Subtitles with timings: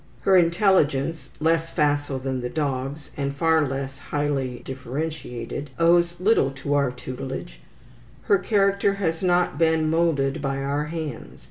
[0.21, 6.73] Her intelligence, less facile than the dog's, and far less highly differentiated, owes little to
[6.73, 7.59] our tutelage;
[8.23, 11.39] her character has not been moulded by our hands.